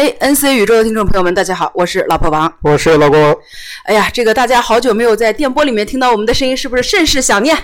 [0.00, 3.38] 哎，NC 宇宙的听众朋友们，大家好，我是老婆王，我是老公。
[3.84, 7.54] 哎呀，这个大家好久没有在电波里面听到我们的声音，是不是甚是想念？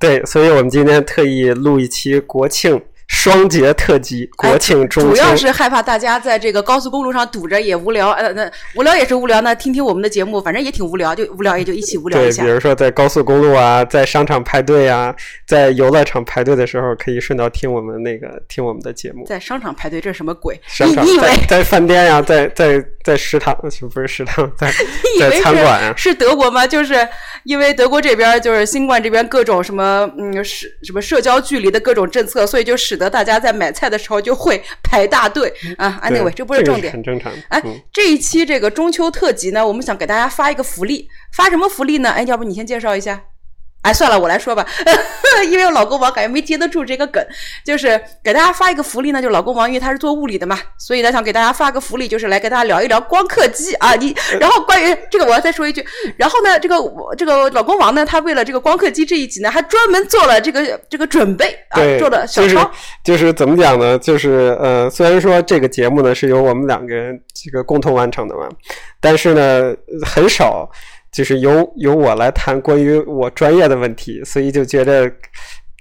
[0.00, 2.82] 对，所以我们今天特意录一期国庆。
[3.14, 12.42] 双节特辑，国庆中秋，主要是害怕大家在这个高速公路上堵着也无聊，呃，那无聊也是无聊，那听听我们的节目，反正也挺无聊，就无聊也就一起无聊一下。
[12.42, 15.14] 对，比如说在高速公路啊，在商场排队啊，
[15.46, 19.24] 在游乐场排队的时候，可以顺道听我们那个听我们的节目。
[19.24, 20.60] 在商场排队，这是什么鬼？
[20.66, 23.56] 商场在在饭店呀，在在在食堂，
[23.92, 24.70] 不是食堂，在
[25.20, 26.66] 在餐馆是德国吗？
[26.66, 27.06] 就是
[27.44, 33.74] 因为德国这边就是新冠这边各种什么嗯是什么社交距离的各种政策，所以就使得大家在买。
[33.74, 37.32] 菜的时候就会排大队啊！Anyway，，这不是重点，很正常。
[37.48, 37.60] 哎，
[37.92, 42.10] 这一期这个中秋特辑呢，我们想给大家发一个福利，发什么福利呢？
[42.10, 43.20] 哎，要不你先介绍一下。
[43.84, 44.66] 哎，算了，我来说吧，
[45.50, 47.22] 因为我老公王感觉没接得住这个梗，
[47.66, 53.94] 就是给大家发一个福利呢，就老公王因为他是做物理的嘛，所以呢想给大家发个福利，就是来跟大家聊一聊光刻机啊。
[53.94, 55.84] 你然后关于这个我要再说一句，
[56.16, 62.70] 然后呢这个我这个老公王呢，他为了这个光刻机这一集呢，还专门做了这个这个准备啊，做了小抄。
[63.04, 63.98] 就是怎么讲呢？
[63.98, 68.48] 就是呃，虽然说这个节目呢是由我们两个人这个共同完成的嘛，
[68.98, 69.74] 但是呢
[70.06, 70.70] 很少。
[71.14, 75.10] 就是由由我来谈关于我专业的问题，所以就觉得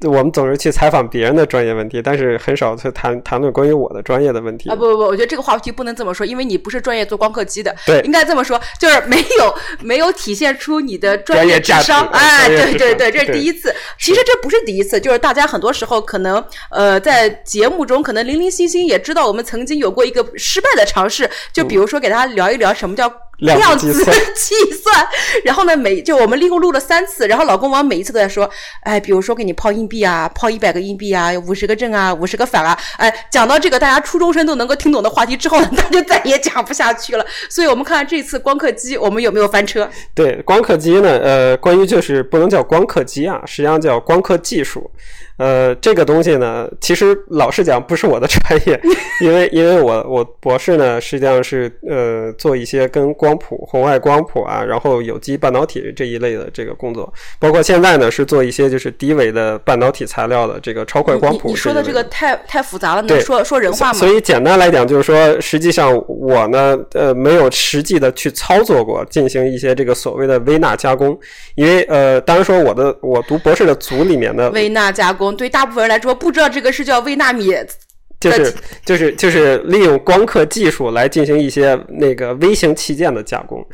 [0.06, 4.76] 我们总是去采访别人的专业问题，但是很少去谈谈论关于我的专业的问题啊！
[4.76, 13.73] 不不不，我觉得这个话题不能这么说，因为你不是专业做光刻机的，对，应该这么说，就是没有没有体现出你的专业智商，哎，对对对，这是第一次。
[13.98, 23.22] 其实这不是第一次，就是大家很多时候可能呃在节目中可能零零星星也知道我们曾经有过一个失败的尝试，就比如说给大家聊一聊什么叫。
[23.44, 23.94] 量子
[24.36, 25.08] 计算，
[25.44, 28.49] 然后呢，每就我们一共录了三次，然后老公王每一次都在说，
[28.81, 37.25] 哎，比如说给你抛硬币啊，抛一百个硬币啊，五十个正啊，五十个反啊，哎，讲到这个大家初中生都能够听懂的话题之后呢， 他就再也讲不下去了。
[37.49, 39.89] 所以我们看看这次光刻机我们有没有翻车？
[40.14, 44.89] 对，光刻机呢，呃，关于就是不能叫光刻机啊，实际上叫光刻技术。
[45.38, 48.80] 呃，这个东西呢，其实老实讲不是我的专业，
[49.20, 61.48] 因为因为我我博士呢实际上是呃做一些跟光谱、红外光谱啊，然后有机半导体这一类的这个工作，包括现在呢是做一些就是低维的半导体材料的这个超快光谱。
[61.48, 63.93] 你说的这个太太复杂了，能说说人话吗？
[63.93, 71.20] 所以简单来讲就是说，实际上我呢呃没有实际的去操作过进行一些这个所谓的微纳加工，
[71.55, 75.23] 因为呃当然说我的我读博士的组里面的微纳加工。
[75.32, 77.50] 对大部分人来说，不知道这个是叫微纳米。
[78.32, 78.54] 就是
[78.86, 83.66] 就是就是利用光刻技术来进行一些那个微型器件的加工，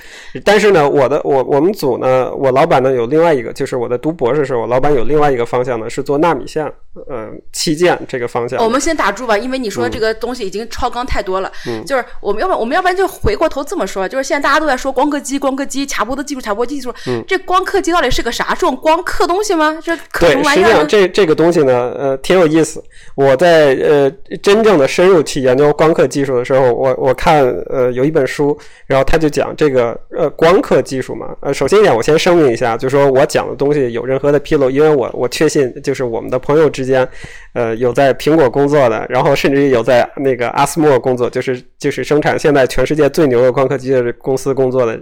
[0.44, 6.66] 但是呢，我的我我们组呢，我老板呢有另外一个，就是我在读博士时候，我老板有另外一个方向呢，是做纳米线，
[7.08, 8.64] 呃，器件这个方向。
[8.64, 11.52] 我们先打住吧，因为你说这个东西已经超纲太多了。
[11.68, 11.84] 嗯。
[11.86, 16.94] 就是我们要不我们要不然就回过头这么说，就是现在大家都在说光刻机、光刻机、卡波的技术、卡波技术。
[17.08, 17.24] 嗯。
[17.28, 18.54] 这光刻机到底是个啥？
[18.54, 19.80] 是种光刻东西吗？
[19.84, 20.66] 这刻什么玩意儿？
[20.66, 22.84] 实际上，这这个东西呢，呃，挺有意思。
[23.16, 25.20] 我在呃真正的深入。
[25.30, 28.58] 去研究光刻技术的时候，我我看呃有一本书，
[28.88, 31.36] 然后他就讲这个呃光刻技术嘛。
[31.42, 37.08] 呃，首先一点，我先声明一下，就是说我讲的东西有任何的纰漏，因为我我确信就是我们的朋友之间，
[37.54, 44.98] 呃有在苹果工作的，然后甚至有在那个阿斯莫工作，就是就是生产现在全世界最牛的光刻机的公司工作的。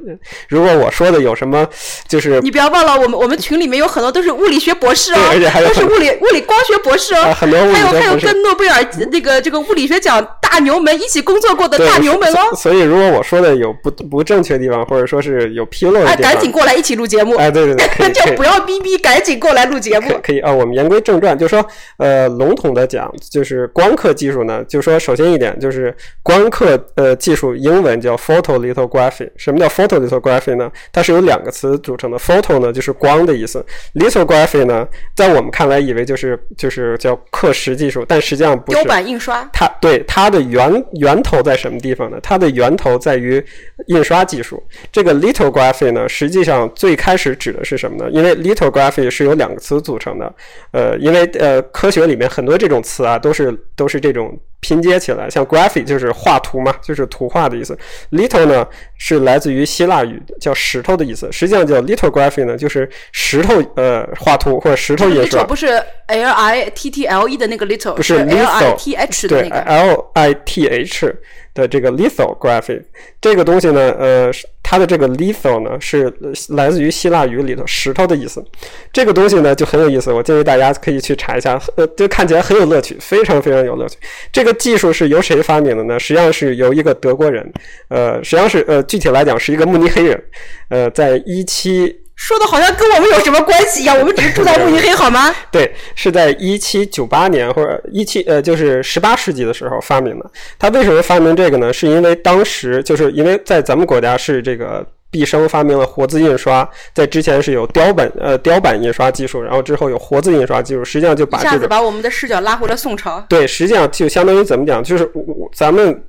[0.49, 1.65] 如果我说的有什么，
[2.07, 10.37] 就是 你不要忘了，我们我们群里面有很多都是物理学博士哦，而且还有都是物理物理光学博士哦，很多还有还有跟诺贝尔那个这个物理学奖。
[10.47, 17.35] 讲大牛们一起工作过的大牛们哦，所以如果我说的有不不正确的地方，或者说是有纰漏的地方，赶紧过来一起录节目。
[17.35, 20.19] 哎，对对对， 就不要逼逼，赶紧过来录节目。
[20.23, 21.63] 可以啊，我们言归正传，就说
[21.97, 29.29] 呃，笼统的讲，就是光刻技术呢，就说首先一点就是光刻呃技术，英文叫 photolithography。
[29.37, 30.71] 什么叫 photolithography 呢？
[30.91, 38.77] 它是由两个词组成的，photo 呢就是光的意思，lithography 呢，在我们看来以为就是就是叫刻蚀技术，但实际上不是。
[38.77, 39.47] 雕版印刷。
[39.53, 40.03] 它对。
[40.07, 42.17] 它的源源头在什么地方呢？
[42.21, 43.43] 它的源头在于
[43.87, 44.61] 印刷技术。
[44.91, 48.09] 这个 little graphy 呢，实际上最开始指的是什么呢？
[48.11, 50.33] 因为 little graphy 是由两个词组成的。
[50.71, 54.37] 呃，因为呃，科学里面很多这种词啊，都是都是这种。
[54.59, 57.77] 拼接起来，像 graphic 就是画图嘛，就是图画的意思。
[58.11, 58.67] little 呢
[58.97, 61.31] 是来自于希腊语，叫石头的意思。
[61.31, 65.43] 实际上叫 lithography 呢，就是石头呃画图或者石头印刷。
[65.43, 65.67] 不是
[66.07, 69.59] l i t t l e 的那个 little，不是 l i t h 的那个。
[69.61, 71.15] l i t h
[71.57, 72.79] 的这个 lithography
[73.19, 74.31] 这个东西呢，呃，
[74.61, 76.13] 它的这个 litho 呢是
[76.49, 78.43] 来自于希腊语里头石头的意思。
[78.93, 83.97] 这个东西呢就很有意思，我建议大家可以去查一下，呃，就看起来很有乐趣，非常非常有乐趣。
[84.31, 85.99] 这个技术是由谁发明的呢？
[85.99, 87.51] 实际上是由一个德国人，
[87.89, 90.23] 呃，实际上是呃，具体来讲是一个慕尼黑人，
[90.69, 92.06] 呃，在一七。
[92.17, 95.33] 说的好像跟我们有什么关系一样， 我们只是住在慕尼黑，好吗？
[95.49, 100.29] 对，是在一七九八年或者一七呃，就是十八世纪的时候发明的。
[100.57, 101.71] 他为什么发明这个呢？
[101.71, 113.23] 是因为当时就是因为在咱们国家是这个毕生发明了活字印刷，在之前是有雕版呃雕版印刷技术，然后之后有活字印刷技术，实际上就把一下子把我们的视角拉回了宋朝。
[113.29, 115.09] 对，实际上就相当于怎么讲，就是
[115.53, 116.03] 咱们。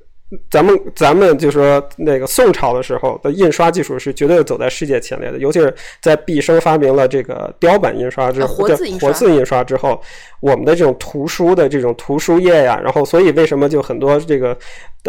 [0.50, 10.00] 咱们咱们就说那个宋朝的时候的印刷技术是绝对走在世界前列的，尤其是在毕生发明了这个雕版印刷之后，活字印刷之后，
[10.40, 14.56] 我们的这种图书的这种图书页呀，然后所以为什么就很多这个。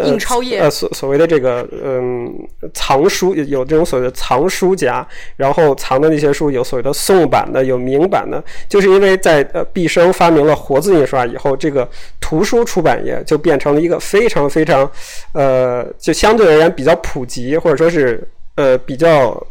[0.04, 2.32] 印钞业呃，所所谓的这个嗯，
[2.72, 5.06] 藏书有这种所谓的藏书家，
[5.36, 11.86] 然后藏的那些书有所谓的宋版的，有明版的，就是因为在呃毕生发明了活字印刷以后，这个
[12.18, 14.90] 图书出版业就变成了一个非常非常
[15.34, 19.46] 呃，就相对而言比较普及，或者说是呃比较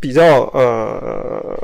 [0.00, 1.56] 比较呃。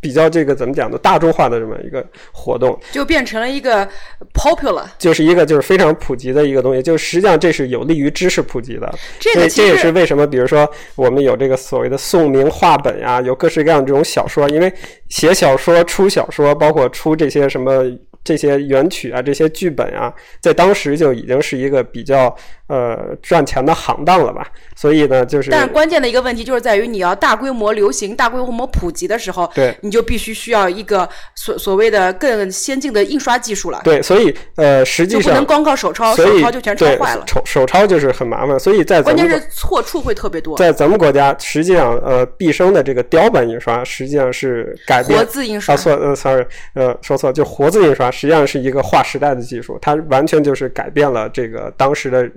[0.00, 3.86] 比较这个怎么讲的大众化的这么一个活动，就变成了一个
[4.32, 6.82] popular，就是一个就是非常普及的一个东西。
[6.82, 8.92] 就实际上这是有利于知识普及的。
[9.18, 14.72] 这个这也是为什么，比如说我们有这个所谓的宋明话本呀，有各式各样这种小说，因为
[15.08, 17.84] 写小说出小说，包括出这些什么。
[18.22, 20.12] 这些原曲啊，这些剧本啊，
[20.42, 22.36] 在当时就已经是一个比较
[22.70, 24.46] 呃赚钱的行当了吧。
[24.76, 33.80] 所以呢，就是但是关键的一个问题就是在于你要大规模流行、大规模普及的时候，对，你就必须需要一个所所谓的更先进的印刷技术了。
[33.84, 37.24] 对，所以呃，实际上就不能光靠手抄，手抄就全抄坏了。
[37.26, 40.56] 手手抄就是很麻烦，所以在关键是错处会特别多。
[40.56, 45.74] 在咱们国家，实际上呃，毕生的这个雕版印刷实际上是改变活字印刷。
[45.74, 48.10] 啊错呃，sorry 呃说错，就活字印刷。
[48.10, 52.28] 实际上是一个划时代的技术，它完全就是改变了这个当时的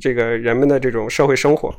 [0.00, 1.74] 这个人们的这种社会生活。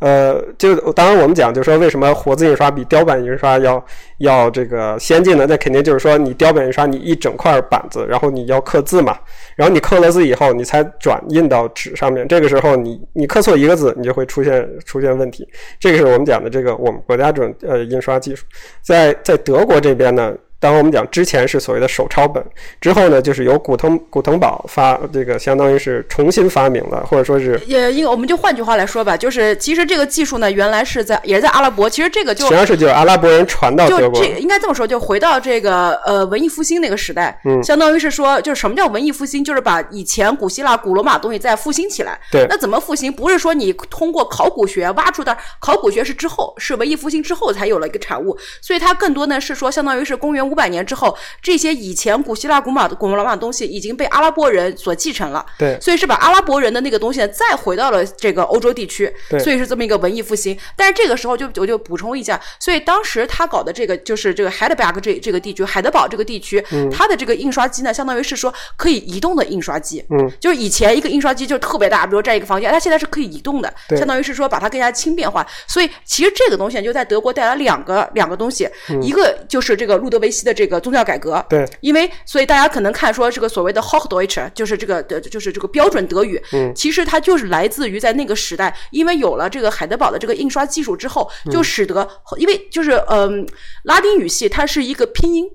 [0.00, 3.84] 呃，就当然我们讲，就是说为什么活字印刷比雕版印刷要
[4.18, 5.44] 要这个先进呢？
[5.46, 9.18] 那肯定就是说你雕版印刷，你一整块板子，然后你要刻字嘛，
[9.56, 12.26] 然后你刻了字以后，你才转印到纸上面。
[12.26, 15.46] 这个时候你你刻错一个字，你就会出现出现问题。
[15.78, 18.46] 这个是我们讲的这个我们国家这种呃印刷技术，
[18.82, 20.34] 在在德国这边呢。
[20.60, 22.44] 当我们讲之前是所谓的手抄本，
[22.80, 42.20] 之后呢，就是由古腾古腾堡发这个，相当于是重新发明了，或者说是也，因为我们就换句话来说吧，就是其实这个技术呢，原来是在也是在阿拉伯，其实这个就实际上是就是阿拉伯人传到德国，应该这么说，就回到这个呃文艺复兴那个时代，嗯，相当于是说，就是什么叫文艺复兴，就是把以前古希腊、古罗马东西再复兴起来。
[42.30, 43.10] 对，那怎么复兴？
[43.10, 51.16] 不是说你通过考古学挖出的，考古学是之后，是文艺复兴之后才有了一个产物，所以它更多呢是说，相当于是公元五百年之后。
[51.42, 60.56] 这些以前古希腊、古马、古罗马的东西已经被阿拉伯人所继承了，对，所以是把阿拉伯人的那个东西再回到了这个欧洲地区，对所以是这么一个文艺复兴。
[60.76, 66.62] 但是这个时候就我就补充一下，所以当时他搞的这个就是这个海德堡这这个地区，海德堡这个地区，
[66.92, 75.46] 它的这个印刷机呢，相当于是说可以移动的印刷机，嗯，就是以前一个印刷机就特别大，比如占一个房间，它现在是可以移动的，相当于是说把它更加轻便化。
[75.66, 78.68] 所以其实这个东西就在德国带来两个两个东西，
[79.02, 81.68] 一个就是这个路德维希的这个宗教改革，对。
[81.80, 86.40] 因为，所以大家可能看说这个所谓的 Hochdeutsch，就是这个的，就是这个标准德语。
[86.52, 93.46] 嗯，其实它就是来自于在那个时代，因为有了这个海德堡的这个印刷技术之后，就使得，因为就是嗯，
[93.84, 95.46] 拉丁语系它是一个拼音。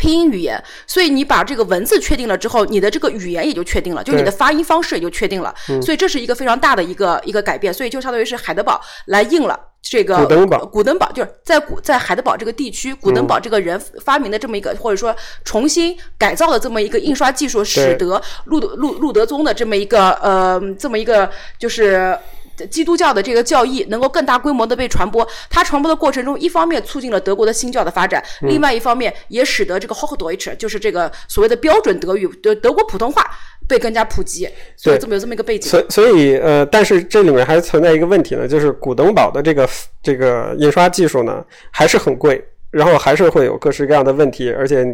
[0.00, 5.54] 拼音语言，所以你把这个文字确定了之后，你的这个语言也就确定了，就是你的发音方式也就确定了。
[5.82, 7.72] 所以这是一个非常大的一个一个改变。
[7.74, 15.14] 所以就相当于是海德堡来印了这个古登堡，古登堡就是在古在海德堡这个地区，古登堡这个人发明的这么一个或者说
[15.44, 22.18] 重新改造的这么一个印刷技术，使得路路路德宗的这么一个呃这么一个就是。
[22.66, 33.24] 基督教的这个教义能够更大规模的被传播，它传播的过程中，一方面促进了德国的新教的发展，另外一方面也使得这个 Hochdeutsch，就是这个所谓的标准德语的德国普通话
[33.68, 35.70] 被更加普及，所以这么有这么一个背景。
[35.70, 39.68] 所所以呃，但是这里面还存在一个问题呢，就是古登堡的这个
[40.02, 42.42] 这个印刷技术呢还是很贵。
[42.70, 44.86] 然后还是会有各式各样的问题，而且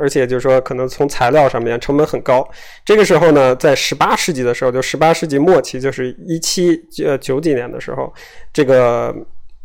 [0.00, 2.48] 而且就是说，可能从材料上面成本很高。
[2.84, 8.12] 这个时候呢，在十八世纪的时候，就十八世纪末期，就是一七呃九几年的时候，
[8.52, 9.14] 这个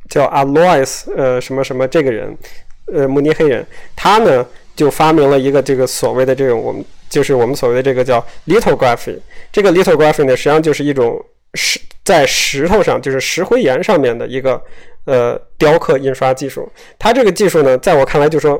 [0.09, 2.35] 叫 Alois 呃什么什么这个人，
[2.91, 3.63] 呃慕尼黑人，
[3.95, 4.45] 他呢
[4.75, 9.19] 就发明了一个这个所谓的这种我们就是我们所谓的这个叫 lithography。
[9.51, 11.23] 这个 lithography 呢，实际上就是一种
[11.53, 11.79] 石。
[12.01, 14.59] 在石头上，就是石灰岩上面的一个
[15.09, 16.69] 呃雕刻印刷技术。
[16.99, 18.59] 它这个技术呢，在我看来就说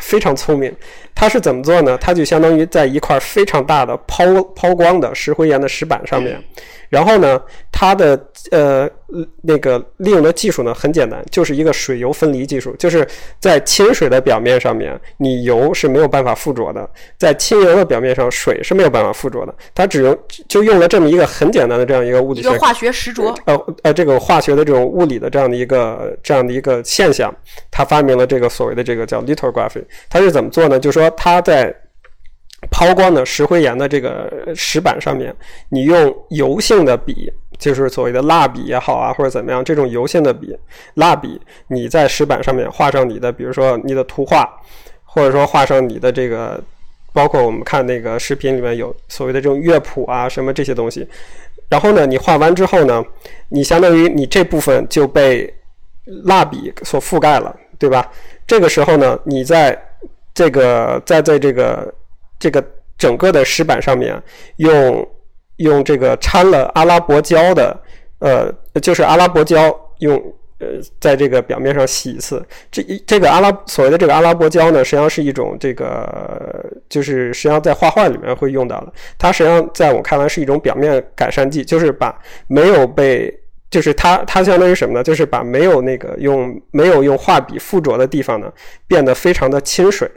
[0.00, 0.74] 非常聪明。
[1.14, 1.98] 它是怎么做呢？
[1.98, 4.24] 它就相当于在一块非常大的抛
[4.54, 6.40] 抛光的石灰岩的石板上面。
[6.88, 7.40] 然后呢，
[7.70, 8.18] 它的
[8.50, 8.88] 呃
[9.42, 13.06] 那个利用的技术呢很简单，就是一个水油分离技术，就是
[13.38, 16.82] 在清水的表面上面，你油是没有办法附着的；
[17.16, 19.54] 在清油的表面上，水是没有办法附着的。
[19.74, 20.18] 它只用
[20.48, 27.34] 就用了这么一个很简单的这样一个物理一个化学实着，呃呃，这个化学的这种物理的这样的一个这样的一个现象，
[27.70, 29.84] 他发明了这个所谓的这个叫 lithography。
[30.08, 30.78] 它是怎么做呢？
[30.78, 31.74] 就是说他在
[32.70, 35.34] 抛光的石灰岩的这个石板上面，
[35.70, 40.56] 你用油性的笔，就是所谓的蜡笔也好啊，或者怎么样，这种油性的笔、
[40.94, 44.48] 蜡笔，你在石板上面画上你的，比如说你的图画，
[45.04, 46.62] 或者说画上你的这个，
[47.12, 51.08] 包括我们看那个视频里面有所谓的这种乐谱啊，什么这些东西。
[51.68, 53.02] 然后呢，你画完之后呢，
[53.48, 55.52] 你相当于你这部分就被
[56.24, 58.08] 蜡笔所覆盖了，对吧？
[58.46, 59.76] 这个时候呢，你在
[60.34, 61.92] 这个在在这个。
[62.38, 62.64] 这个
[62.96, 64.20] 整个的石板上面
[64.56, 65.08] 用
[65.56, 67.76] 用这个掺了阿拉伯胶的，
[68.20, 70.16] 呃，就是阿拉伯胶用
[70.60, 70.66] 呃，
[71.00, 72.44] 在这个表面上洗一次。
[72.70, 78.92] 这一这个阿拉所谓的这个阿拉伯胶呢，实际上是一种这个，就是实际上在画画里面会用到的。
[79.16, 82.16] 它实际上在我看来是一种表面改善剂，就是把
[82.48, 83.32] 没有被，
[83.70, 85.02] 就是它它相当于什么呢？
[85.02, 88.52] 就是把没有那个用没有用画笔附着的地方呢，
[88.88, 90.10] 变得非常的清水。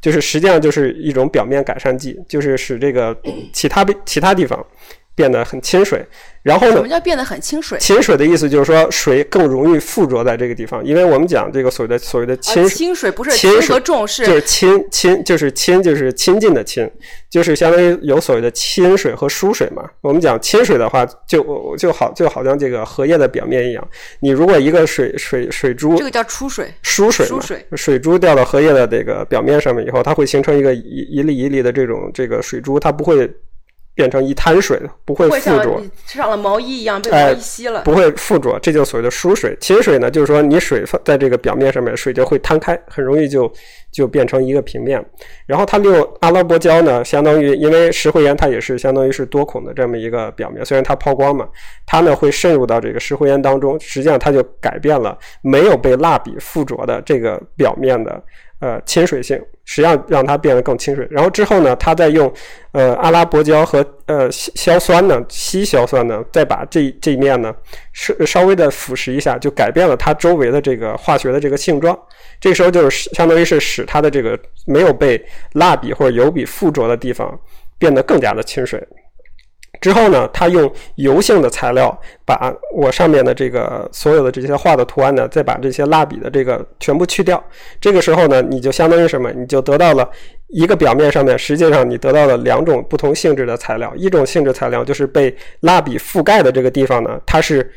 [0.00, 3.16] 就是实际上就是一种表面改善剂，就是使这个
[3.52, 4.64] 其他其他地方
[5.20, 6.02] 变得很清水。
[6.42, 6.72] 然后呢？
[6.72, 7.78] 什么叫变得很清水？
[7.78, 16.90] 清水的意思就是说水更容易附着在这个地方，因为我们讲这个所谓的所谓的清清水不是清和重是就是亲亲就是亲就是亲近的亲，
[17.28, 19.84] 就是相当于有所谓的亲水和疏水嘛。
[20.00, 23.86] 我们讲亲水的话，就就好就好像这个荷叶的表面一样，
[24.20, 33.30] 你如果一个水水水珠，这个叫出水疏水疏水水珠掉到荷叶的这个表面上面以后，它会形成一个一一粒一粒的这种这个水珠，它不会。
[34.00, 39.54] 变成一滩水，不会附着，上了毛衣一样被毛衣吸了，不会附着，这就所谓的疏水。
[39.60, 43.52] 清水呢，就是说你水放在这个表面上面，水就会摊开，很容易就
[43.92, 45.04] 就变成一个平面。
[45.44, 51.46] 然后它利用阿拉伯胶呢，相当于因为石灰岩它也是相当于是多孔的这么一个表面，虽然它抛光嘛，
[51.84, 58.22] 它呢会渗入到这个石灰岩当中，实际上它就改变了没有被蜡笔附着的这个表面的。
[58.60, 61.08] 呃，亲水性实际上让它变得更亲水。
[61.10, 62.30] 然后之后呢，他再用
[62.72, 67.54] 呃阿拉伯胶和呃硝酸呢，稀硝酸呢，再把这这一面呢
[67.92, 71.98] 稍稍微的腐蚀一下，就改变了它周围的这个化学的这个性状。
[72.38, 75.22] 这时候就是相当于是使它的这个没有被
[75.54, 77.38] 蜡笔或者油笔附着的地方
[77.78, 78.86] 变得更加的亲水。
[79.80, 87.42] 之后呢，他用油性的材料把我上面的这个所有的这些画的图案呢，再把这些蜡笔的这个全部去掉。
[87.80, 89.30] 这个时候呢，你就相当于什么？
[89.32, 90.08] 你就得到了
[90.48, 93.92] 一个表面上面，实际上你得到了两种不同性质的材料。
[93.96, 97.70] 一种性质材料就是被蜡笔覆盖的这个地方呢，它是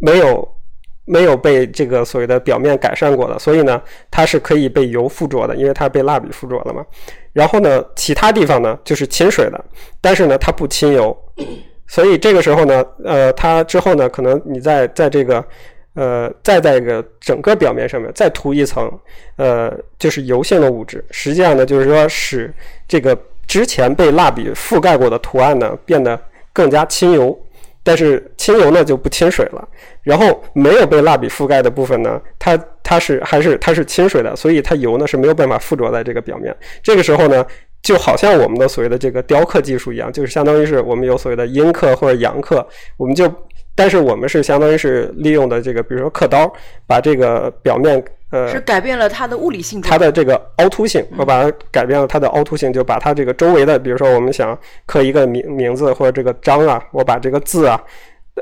[0.00, 0.48] 没有。
[1.04, 6.86] 没有被这个所谓的表面改善过的，所以呢，它是可以被油附着的，因为它被蜡笔附着了嘛。
[7.32, 9.64] 然后呢，其他地方呢就是亲水的，
[10.00, 11.16] 但是呢，它不亲油，
[11.86, 15.44] 所以这个时候呢，呃，它之后呢，可能你在在这个
[15.94, 18.90] 呃再在一个整个表面上面再涂一层，
[19.36, 22.52] 呃，就是油性的物质，实际上呢，就是说使
[22.86, 26.20] 这个之前被蜡笔覆盖过的图案呢变得
[26.52, 27.38] 更加亲油。
[27.82, 29.68] 但是清油呢就不亲水了，
[30.02, 36.54] 然后没有被蜡笔覆盖的部分呢，它它是还是它是亲水的，所以它油呢是没有办法附着在这个表面。
[36.82, 37.44] 这个时候呢，
[37.82, 43.32] 就好像我们的所谓的这个雕刻技术一样，就是相当于是我们有所谓的阴刻或者阳刻，我们就。
[43.74, 46.52] 但是我们是相当于是利用的这个，比如说刻刀，
[46.86, 57.80] 把这个表面呃是改变了它的物理性质，它的这个凹凸性，我把它改变了它的凹凸性，就把它这个周围的，比如说我们想刻一个名名字或者这个章啊，我把这个字啊，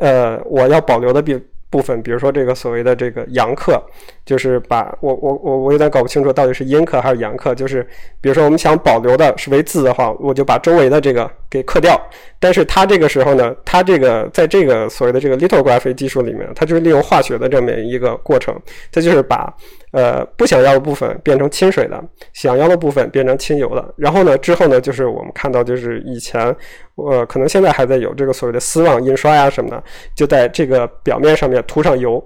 [0.01, 1.39] 呃，我要保留的比。
[1.73, 3.81] 部分，比如说这个所谓的这个阳刻，
[4.27, 7.55] 就是把我我我我有点搞不清楚到底是阴刻还是阳刻。
[7.55, 7.81] 就是
[8.21, 11.97] 比如说我们想保留的是为字的话，我就把周围的这个给刻掉。
[12.41, 18.53] 但是它这个时候呢，它这个在这个所谓的这个 lithography 技术里面，它就是利用化学的这么一个过程，
[18.91, 19.57] 它就是把
[19.93, 23.95] 呃不想要的部分变成清水的，想要的部分变成清油的。
[23.97, 26.55] 然后呢，之后呢，就是我们看到就是以前。
[26.97, 29.83] 呃，可能现在还在有这个所谓的丝网印刷呀什么的，
[30.15, 32.23] 就在这个表面上面涂上油，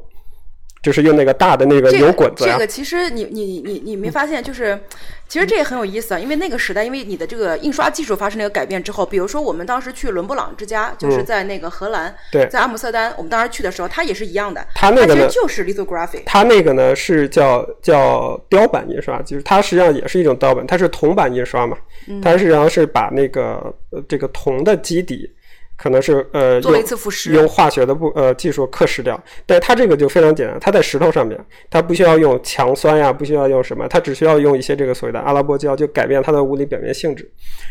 [0.84, 4.78] 就是用那个大的那个油滚子这个其实你你你你没发现就是。
[5.26, 12.14] 其实这也很有意思啊，因为那个时代，因为你的这个印刷技术发生了一个改变之后，比如说我们当时去伦勃朗之家，就是在那个荷兰，
[12.50, 14.64] 在阿姆斯特丹，我们当时去的时候，它也是一样的。
[14.74, 16.22] 它那个呢，就是 lithography。
[16.26, 21.76] 它那个呢是叫叫雕版印刷，就是它实际上也是一种雕版，它是铜版印刷嘛，
[22.22, 25.28] 它实际上是把那个呃这个铜的基底。
[25.76, 26.60] 可能是呃
[27.32, 31.38] 用化学的不呃技术刻蚀掉，但它这个就非常简单，它在石头上面，
[31.68, 37.30] 它不需要用强酸呀，不需要用什么，它只需要用一些这个所谓的阿拉伯胶，就改变它的物理表面性质。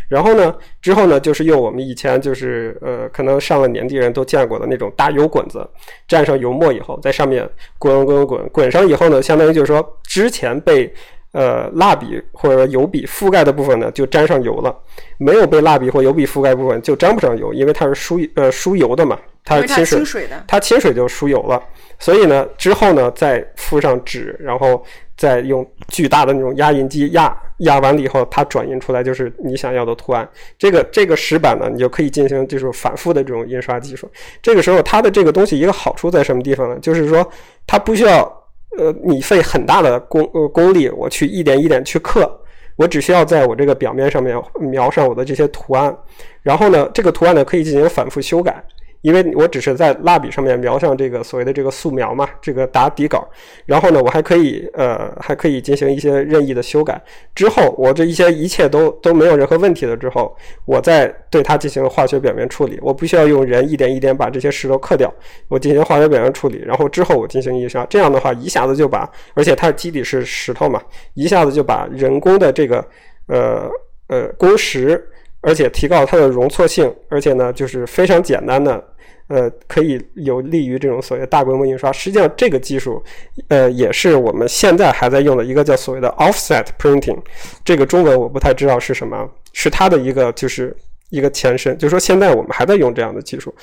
[0.09, 5.67] 然后呢，之后呢，就是用我们以前就是呃可能上了年纪人都见过的那种大油滚子，
[6.09, 10.93] 蘸上油墨以后，在上面滚滚滚滚上以后呢，相当于就是说之前被。
[11.33, 14.71] 呃，蜡笔或者油笔覆盖的部分呢，就沾上油了；
[15.17, 21.59] 没有被蜡笔或油笔覆盖部分就沾不上油，因为它是疏呃疏油的嘛，它是亲水的，它亲水就疏油了。
[21.97, 24.83] 所以呢，之后呢，再敷上纸，然后
[25.17, 30.29] 再用巨大的那种压印机压压完了以后，它转印出来就是你想要的图案。
[30.59, 34.07] 这个这个石板呢，你就可以进行就是反复的这种印刷技术。
[34.39, 36.77] 这个时候，它的这个东西一个好处在什么地方呢？
[36.79, 37.27] 就是说
[37.65, 38.42] 它不需要。
[38.77, 42.29] 呃，你费很大的功呃功力，我去一点一点去刻，
[42.75, 45.95] 我只需要在我这个表面上面描上我的这些图案，
[46.41, 48.63] 然后呢，这个图案呢可以进行反复修改。
[49.03, 53.27] 因为我只是在蜡笔上面描上这个所谓的这个素描嘛，这个打底稿，
[53.65, 56.99] 然后呢，我还可以呃还可以进行一些任意的修改。
[57.35, 60.33] 之后我这一些一切都 都没有任何问题了之后，
[60.63, 62.79] 我再对它进行化学表面处理。
[62.81, 65.13] 我不需要用人一点一点把这些石头刻掉，
[65.49, 67.85] 我进行化学表面处理，然后之后我进行印刷。
[67.87, 70.81] 这样的话，一下子就把，而且它的基底是石头嘛，
[71.13, 72.85] 一下子就把人工的这个
[73.27, 73.69] 呃
[74.07, 75.05] 呃工时，
[75.41, 78.81] 而且提高它的容错性，而且呢就是非常简单的。
[79.27, 81.91] 呃，可以有利于这种所谓大规模印刷。
[81.91, 83.01] 实际上，这个技术，
[83.47, 87.17] 呃，也是我们现在还在用的一个叫所谓的 offset printing。
[87.63, 90.75] 这个中文我不太知道是什么，是它的一个就是
[91.09, 91.77] 一个前身。
[91.77, 93.53] 就是说，现在我们还在用这样的技术。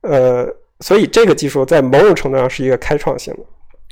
[0.00, 0.48] 呃，
[0.80, 3.40] 所以这个技术在某种程度上是一个开创性的。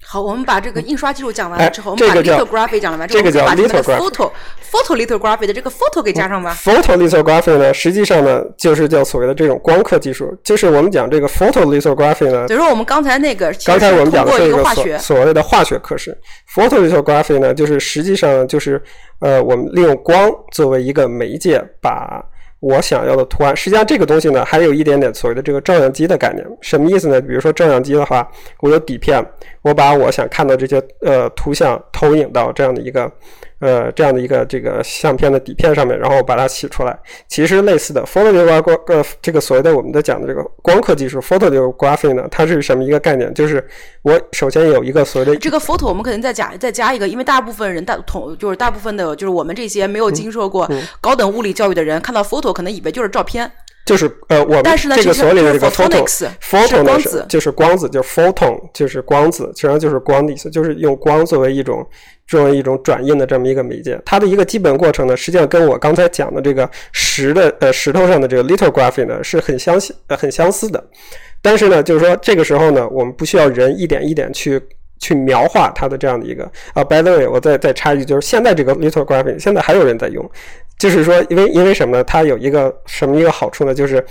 [0.03, 4.31] 好，我们把这个印刷技术讲完了之后，我们把 lithography 讲了完之后，这个把这个 photo
[4.73, 6.57] photo lithography 的这个 photo 给加上吧。
[6.61, 10.35] photo lithography 呢，实际上呢，就是叫所谓的这种光刻技术。
[10.43, 16.17] 就是我们讲这个 photo lithography 呢，比如说我们刚才那个，刚才我们讲的是一个所所谓的化学刻蚀。
[16.55, 18.83] photo lithography 呢，就是实际上就是
[19.21, 22.25] 呃，我们利用光作为一个媒介，把
[22.61, 23.57] 我想要的图案。
[23.57, 26.47] 实际上这个东西呢，还有一点点所谓的这个照相机的概念。
[26.61, 27.21] 什么意思呢？
[27.21, 28.27] 比如说照相机的话，
[28.61, 29.25] 我有底片。
[29.63, 33.11] 我把我想看到这些呃图像投影到这样的一个
[33.61, 36.99] 呃这样的一个这个相片的底片上面，然后把它洗出来。
[37.29, 43.33] 其实类似的 photography 呃这个所谓的我们的讲的这个光刻技术 photography 呢，它是什么一个概念？
[43.33, 43.65] 就是
[44.03, 50.69] 我首先有一个所谓的这个 photo，我们可能再加再加一个，因为大部分人大同就是大部分的就是我们这些没有经受过
[51.01, 53.51] 高等物理教育的人，看到 photo 可能以为就是照片。
[53.87, 54.65] 就是呃，我们
[54.95, 61.85] 这个所里的这个 photo，photo 呢是就是光子，就是 photon，就是光子，实际上就是光的意思，就是用光作为一种
[62.29, 64.01] 作为一种转印的这么一个媒介。
[64.05, 70.85] 它的一个基本过程呢，实际上跟我刚才讲的这个石的呃石头上的这个 lithography 呢是很相似呃很相似的。
[71.43, 74.61] 但是呢，就是说这个时候呢，我们不需要人一点一点去
[75.01, 76.85] 去描画它的这样的一个啊。
[76.85, 80.31] By the way，我再再插一句，就是现在这个 lithography 现在还有人在用。
[80.81, 82.03] 就是说，因为因为什么？
[82.05, 83.75] 它有一个什么一个好处呢？
[83.75, 84.03] 就是，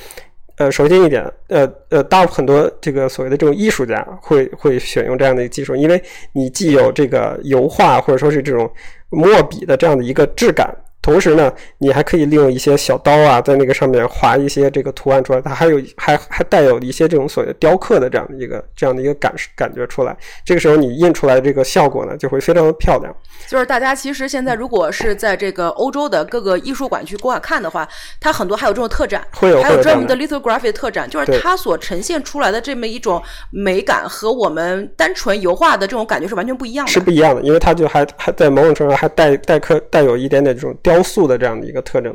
[0.58, 6.00] 呃，首先一点，呃呃，大很多这个所谓的这种艺术家会会选用这样的一个技术，因为
[6.34, 8.72] 你既有这个油画或者说是这种
[9.10, 10.72] 墨笔的这样的一个质感。
[11.10, 20.16] 同时呢，你还可以利用一些小刀啊，在那个上面划一些这个图案出来，它还有还还带有一些这种所谓的雕刻的这样的一个这样的一个感感觉出来。
[20.46, 23.12] 这个时候你印出来的这个效果呢，就会非常的漂亮。
[23.48, 33.20] 就是大家其实现在如果是在这个欧洲的各个艺术馆去观看的话，它很多还有这种特展，会有还有专门的 lithography 特展，就是它所呈现出来的这么一种
[33.52, 36.92] 美感和我们单纯油画的这种感觉是完全不一样的。
[36.92, 40.99] 是不一样的，因为它就还还在某种程度上还带带刻带有一点点这种雕。
[41.00, 42.14] 雕塑的这样的一个特征，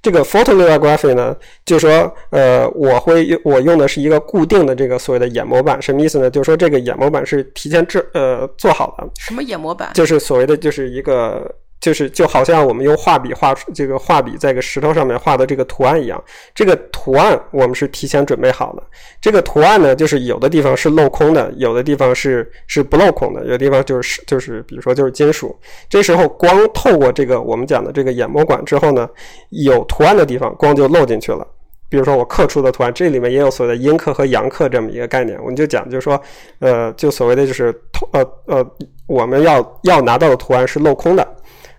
[0.00, 6.30] 这个 photolithography 呢，就是说，呃，我会用我用的是一个固定的这个所谓的眼模板，什么意思呢？
[6.30, 9.08] 就是说这个眼模板是提前制呃做好的。
[9.18, 9.90] 什么眼模板？
[9.94, 11.52] 就是所谓的就是一个。
[11.82, 16.22] 就是就好像我们用画笔画出这个画笔在个石头上面画的这个图案一样，
[16.54, 18.82] 这个图案我们是提前准备好的。
[19.20, 25.58] 这个图案呢，就是有的地方是镂空的，有的地方是是不镂空的，有的地方就是就是比如说就是金属。
[25.90, 29.10] 这时候光透过这个我们讲的这个眼模管之后呢，
[29.50, 31.44] 有图案的地方光就漏进去了。
[31.88, 35.36] 比如说我刻出的图案，这里面也有所谓的阴刻和阳刻这么一个概念。
[35.40, 36.18] 我们就讲，就是说，
[36.60, 38.66] 呃，就所谓的就是透呃呃，
[39.06, 41.26] 我们要要拿到的图案是镂空的。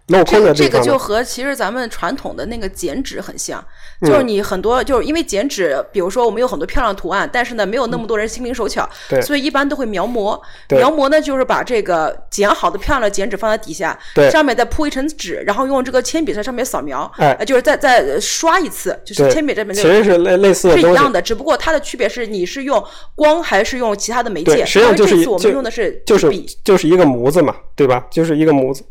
[0.08, 3.64] 镂空的这个就和其实咱们传统的那个剪纸很像，
[4.02, 8.88] 就是你很多就是因为剪纸，比如说我们有很多漂亮图案，但是呢没有那么多人心灵手巧，
[9.22, 10.38] 所以一般都会描摹。
[10.70, 13.98] 描摹呢就是把这个剪好的漂亮的剪纸放在底下，
[14.30, 22.84] 上面再铺一层纸，然后用这个铅笔在上面扫描，哎，就是再再刷一次，就是铅笔这边其实是类类似是一样的，只不过它的区别是你是用
[23.16, 24.66] 光还是用其他的媒介。
[24.66, 26.30] 实际上就是我们用的是就是
[26.64, 28.06] 就是一个模子嘛，对吧？
[28.12, 28.84] 就是一个模子。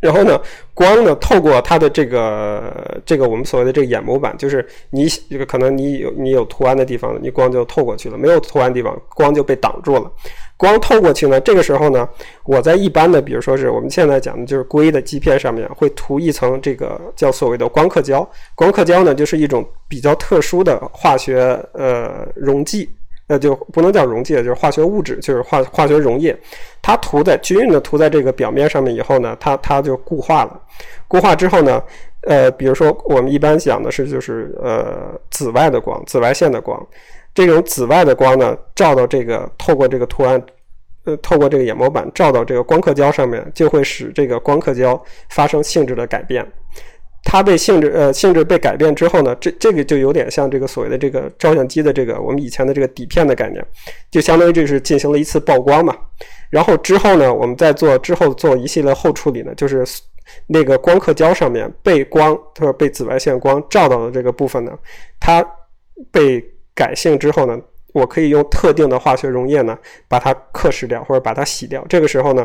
[0.00, 0.40] 然后呢，
[0.72, 10.10] 光呢透过它的这个这个我们所谓的这个眼模板，就是你这个可能你有你有图案的地方，你光就透过去了；没有图案地方，光就被挡住了。
[10.56, 12.08] 光透过去呢，这个时候呢，
[12.44, 18.28] 我在一般的，比如说是我们现在讲的就是硅的基片上面会涂一层这个叫所谓的光刻胶。
[18.54, 22.88] 光刻胶呢，就是一种比较特殊的化学呃溶剂。
[23.32, 26.36] 那就不能叫溶剂，就是化学物质，就是化化学溶液。
[26.82, 30.60] 它涂在均匀的涂在这个表面上面以后呢，它它就固化了。
[31.06, 31.80] 固化之后呢，
[32.22, 36.84] 呃，比如说我们一般讲的是就是呃紫外的光，紫外线的光。
[37.32, 40.42] 这种紫外的光呢，照到这个透过这个图案，
[41.04, 46.44] 呃，透过这个眼模板照到这个光刻胶上面，就会使这个光刻胶发生性质的改变。
[47.32, 53.64] 它被性质呃性质被改变之后呢，这这个就有点像这个所谓的这个照相机的这个我们以前的这个底片的概念，
[54.10, 55.96] 就相当于这是进行了一次曝光嘛。
[56.50, 59.84] 然后之后呢，我们再做之后做一系列后处理呢，就是
[60.48, 64.76] 那个光刻胶上面被光或者被紫外线光照到的这个部分呢，
[65.20, 65.46] 它
[66.10, 67.56] 被改性之后呢，
[67.92, 71.86] 我可以用特定的化学溶液呢把它刻蚀掉或者把它洗掉。
[71.88, 72.44] 这个时候呢。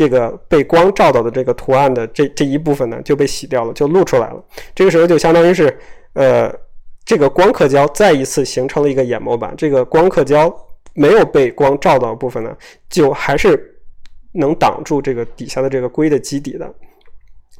[0.00, 4.42] 这个被光照到的这个图案的这这一部分呢，就被洗掉了，就露出来了。
[4.74, 5.78] 这个时候就相当于是，
[6.14, 6.50] 呃，
[7.04, 9.54] 这个光刻胶再一次形成了一个眼模板。
[9.58, 10.50] 这个光刻胶
[10.94, 12.56] 没有被光照到的部分呢，
[12.88, 13.78] 就还是
[14.32, 16.74] 能挡住这个底下的这个硅的基底的。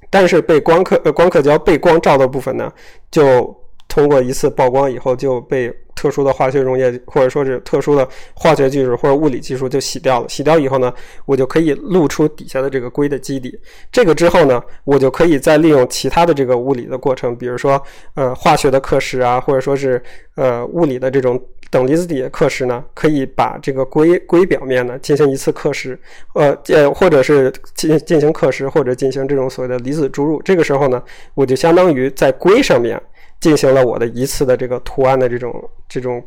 [0.08, 2.72] 但是被光刻呃光刻胶被光照的部分呢，
[3.10, 3.54] 就
[3.90, 5.70] 通过一次曝光以后就被。
[5.96, 10.28] 特殊的化学溶液，或者说是特殊的化学技术或者物理技术就洗掉了。
[10.30, 10.90] 洗掉以后呢，
[11.26, 13.54] 我就可以露出底下的这个硅的基底。
[13.92, 17.82] 这个之后呢，我就可以再利用其他的这个物理的过程，比如说
[18.14, 20.02] 呃化学的刻蚀啊，或者说是
[20.36, 25.98] 呃物理的这种等离子底刻蚀呢，可以把这个硅硅表面呢进行一次刻蚀，
[26.34, 30.40] 呃呃或者是进进行刻蚀，或者进行这种所谓的离子注入。
[30.40, 31.02] 这个时候呢，
[31.34, 32.98] 我就相当于在硅上面。
[33.40, 36.22] 进行了我的一次的这个图案的这种这种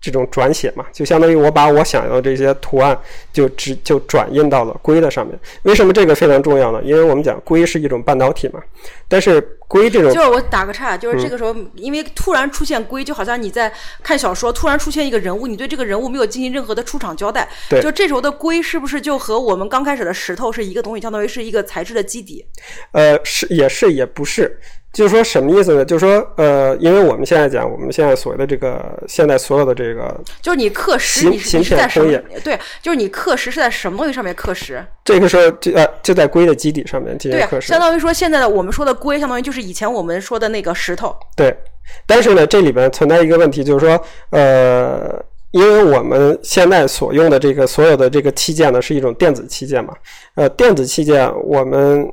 [0.00, 2.98] 这种转写嘛，就相当于我把我想要的这些图案
[3.32, 5.38] 就直就转印到了硅的上面。
[5.64, 6.80] 为什么这个非常重要呢？
[6.82, 8.60] 因为我们讲硅是一种半导体嘛，
[9.08, 13.70] 但是硅这种就是我打个岔，就是这个时候因为突然出现硅，就好像你在
[14.02, 22.44] 看小说，突然出现一个人物，你对这个人物没有进行任何的出场交代，对，就这时候的硅是不是就和我们刚开始的石头是一个东西，相当于是一个材质的基底？
[22.92, 24.58] 呃，是也是也不是。
[24.92, 25.84] 就是说什么意思呢？
[25.84, 32.20] 就是说，呃，因为我们现在讲，我们现在所谓的这个现在所有的这个，就是你刻石，你是在什么？
[32.42, 34.84] 对，就是你刻石是在什么东西上面刻石？
[35.04, 37.68] 这个时候就呃就在硅的基底上面进行刻石。
[37.68, 41.14] 相当于说现在的我们说的硅，相当于就是以前我们说的那个石头。
[41.36, 41.56] 对，
[42.04, 49.94] 但是呢，这里边存在一个问题，就是说，呃，因为我们现在所用的这个所有的这个器件呢，是一种电子器件嘛，
[50.34, 52.10] 呃，电子器件我们。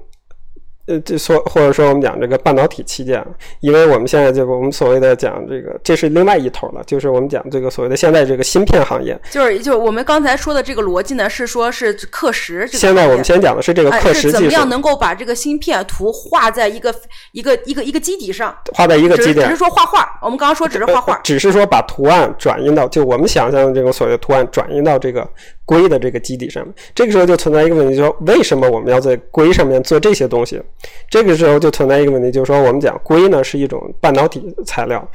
[0.87, 3.21] 呃，这说或者说我们讲这个半导体器件，
[3.59, 12.65] 因为我们现在这个我们所谓的讲这个，这是另外一头了，就是我们讲这个所谓的现在这个芯片行业，就是就我们刚才说的这个逻辑呢，是说是刻蚀。
[12.67, 16.95] 现在我们先讲的是这个刻蚀技术，怎么样能够把这个芯片图画在一个
[17.33, 20.07] 一个一个一个基底上，画在一个基底，只是说画画。
[20.21, 25.27] 我们刚刚说只是画画，只是说把图案转印到就我们想象的这个所谓的图案转印到这个。
[25.67, 30.61] 硅的这个基底上面，这个时候就存在一个问题，就是说为什么我们要在硅上面做这些东西？
[31.09, 35.07] 这个时候就存在一个问题，就是说我们讲硅呢是一种半导体材料，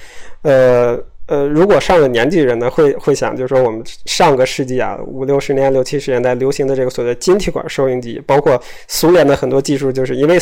[0.42, 10.38] 呃呃，如果上了年纪人呢会会想，就是说我们上个世纪啊五六十年六七十年代流行的这个所谓晶体管收音机，包括苏联的很多技术，就是因为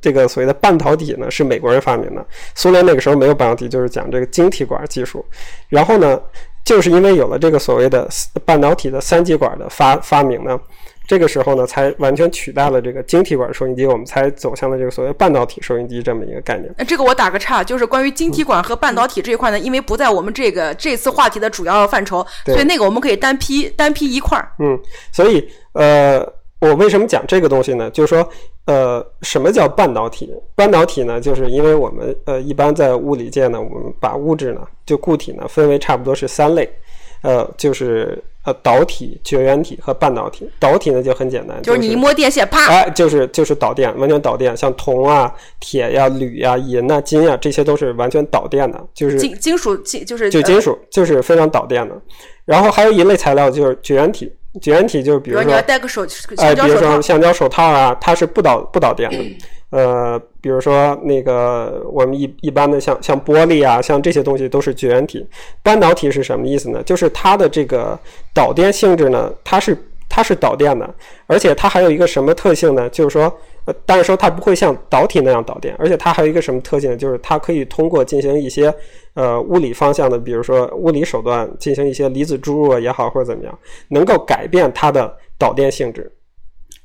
[0.00, 5.24] 这个所谓的半导体呢是美国人发明的，苏联那个时候没有半导体，就是讲这个晶体管技术，
[5.68, 6.20] 然后呢。
[6.64, 8.08] 就是因为有了这个所谓的
[8.44, 10.58] 半导体的三极管的发发明呢，
[11.06, 16.74] 这个时候呢，才完全取代了这个晶体管收音机，我们才走向了这个所谓半导体收音机这么一个概念。
[16.76, 24.50] 那这个我打个岔，就是关于晶体管和半导体这一块呢，因为不在我们这个这次话题的主要范畴，所以那个我们可以单批单批一块儿。
[24.58, 24.78] 嗯，
[25.12, 26.20] 所以呃，
[26.60, 27.88] 我为什么讲这个东西呢？
[27.90, 28.28] 就是说，
[28.64, 30.32] 呃，什么叫半导体？
[30.54, 36.68] 半导体呢，就是因为我们呃一般在物理界呢，我们把物质呢就固体呢分为差不多是三类，
[37.22, 40.48] 呃，就是呃导体、绝缘体和半导体。
[40.58, 45.30] 导体呢就很简单，就是你一摸电线，啪，哎，就是就是导电，完全导电，像铜啊、
[45.60, 51.94] 铁呀、铝呀、银呐、金呀，这些都是完全导电的，就是金金属金就是就金属，就是非常导电的。
[52.46, 54.32] 然后还有一类材料就是绝缘体。
[54.62, 56.06] 绝缘体就是比如说，你要戴个手，
[56.38, 59.18] 哎，比如说橡胶手套啊，它是不导不导电的。
[59.68, 65.26] 呃，比如说那个我们一一般的像像玻璃啊，像这些东西都是绝缘体。
[65.60, 66.80] 半导体是什么意思呢？
[66.84, 67.98] 就是它的这个
[68.32, 69.76] 导电性质呢，它是
[70.08, 70.88] 它是导电的，
[71.26, 72.88] 而且它还有一个什么特性呢？
[72.90, 73.36] 就是说。
[73.64, 78.72] 呃，但是说它不会像导体那样导电，而且它还有一个什么特性，就是它可以通过进行一些
[79.14, 86.08] 呃物理方向的，比如说物理手段进行一些离子注入也好，或者怎么样，能够改变它的导电性质。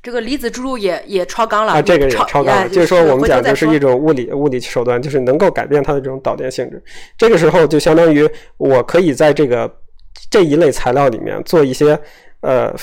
[0.02, 6.82] 这个离子注入也也超纲了啊，这个也超纲了，就是说我们讲的是一种物理物理手段，就是能够改变它的这种导电性质。
[7.16, 9.72] 这个时候就相当于我可以在这个
[10.30, 11.98] 这一类材料里面做一些
[12.40, 12.74] 呃。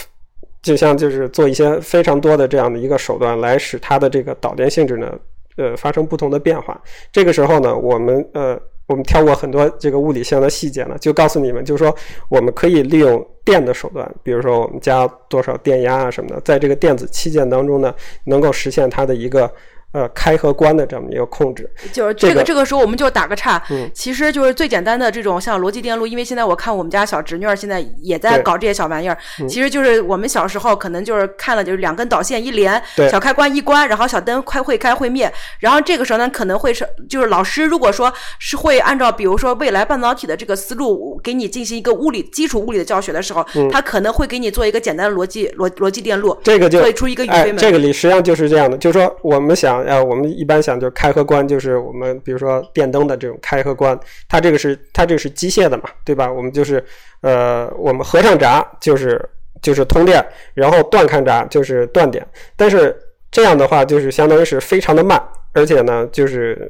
[0.62, 5.10] 就像就是做一些非常多的这样的一个手段，来使它的这个导电性质呢，
[5.56, 6.78] 呃，发生不同的变化。
[7.14, 11.96] 这个时候呢，我们呃，我们跳过很多这个物理性的细节了，就告诉你们，就是说
[12.28, 19.50] 我们可以利用电的手段，比如说我们加多少电压啊什么的，在这个电子器件当中呢，能够实现它的一个。
[19.92, 49.79] 呃，开和关的这么一个控制，就是这个这个时候我们就打个岔，嗯，其实就是最简单的这种像逻辑电路，因为现在我看我们家小侄女儿现在也在搞这些小玩意儿，其实就是我们小时候可能就是看了就是两根导线一连，小开关一关，然后小灯开会开会灭，然后这个时候呢可能会是就是老师如果说是会按照比如说未来半导体的这个思路给你进行一个物理基础物理的教学的时候，他可能会给你做一个简单的逻辑逻逻辑电路，这个就做出一个语飞门，这个里实际上就是这样的，就是说我们想。
[49.84, 56.32] 呃，我们一般想就是开和关，就是我们比如说电灯的这种开和关，它这个是它这个是机械的嘛，对吧？
[56.32, 56.84] 我们就是
[57.22, 59.24] 呃，我们合上闸就是
[59.62, 62.26] 就是通电，然后断开闸就是断电。
[62.56, 62.96] 但是
[63.32, 65.22] 这样的话，就是相当于是非常的慢，
[65.54, 66.70] 而且呢，就是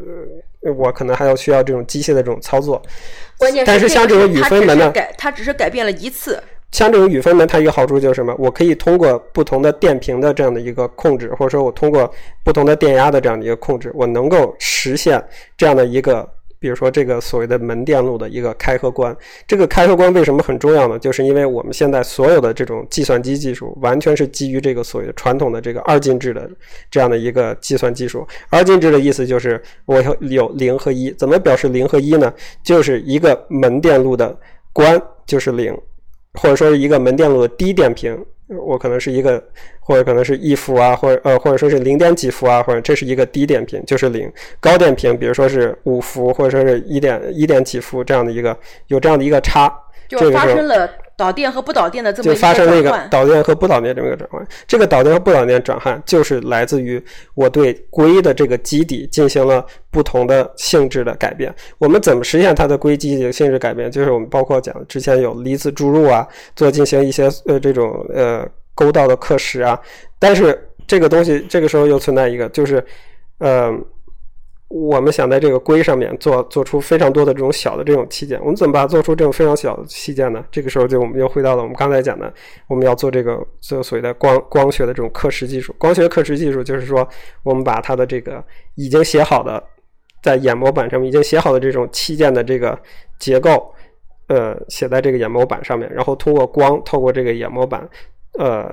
[0.76, 2.82] 我可能还要需要这种机械的这种操作。
[3.38, 6.42] 关键是像这个雨分门呢，改它只是改变了一次。
[6.72, 8.36] 像这种雨分门，它一个好处就是什么？
[8.38, 12.10] 我可以通过不同的电平的这样的一个控制，或者说我通过
[12.44, 15.24] 不同的电压的这样的一个控制，我能够实现
[15.58, 16.30] 这样的一个，
[16.60, 19.16] 比如说这个所谓的门电路的一个开和关。
[19.48, 21.00] 这个开和关为什么很重要呢？
[21.00, 26.48] 就是因为我们现在所有的这种计算机技术，完全是基于这个所谓的传统的这个二进制的
[26.92, 28.28] 这样的一个计算技术。
[28.50, 32.32] 二进制的意思就是我有零和一，怎么表示零和一呢？
[32.64, 34.38] 就是一个门电路的
[34.72, 35.76] 关就是零。
[36.34, 39.44] 或者说是一个门电路的低电平，我可能是一个，
[39.80, 44.32] 或者可能是一伏啊，或者呃，或者说是零点几伏啊，或者这是一个低电平，就是零。
[44.60, 49.72] 高电平，比如说是五伏，或者说是一点一点几伏这样的一个，有这样的一个差，
[50.08, 50.90] 就发生了。
[51.20, 57.04] 导电和不导电的这么一个转换，导电和不导电这么一个转换，这个导电和不导电转换就是来自于
[57.36, 61.54] 我对硅的这个基底进行了不同的性质的改变。
[61.78, 63.92] 我们怎么实现它的硅基底性质改变？
[63.92, 69.78] 就是我们包括讲之前有离子注入啊，做进行一些呃这种呃沟道的刻蚀啊，
[70.18, 72.82] 但是这个东西这个时候又存在一个就是
[73.40, 73.78] 呃。
[74.70, 80.46] 我们想在这个硅上面做做出非常多的这种小的这种器件，我们怎么把它做出这种非常小的器件呢？
[80.52, 82.32] 这个时候就我们又回到了我们刚才讲的，
[82.68, 85.74] 我们要做这个做所谓的光光学的这种刻蚀技术。
[85.80, 87.08] 光学刻蚀技术就是说，
[87.42, 88.44] 我们把它的这个
[88.76, 89.64] 已经写好的
[90.22, 92.78] 在眼模板上面已经写好的这种器件的这个
[93.18, 93.74] 结构，
[94.28, 97.90] 呃，写在这个眼模板上面，然后通过光透过这个眼模板，
[98.38, 98.72] 呃，